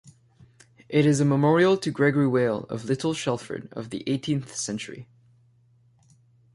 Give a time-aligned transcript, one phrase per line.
[0.89, 5.07] It is a memorial to Gregory Wale, of Little Shelford, of the eighteenth century.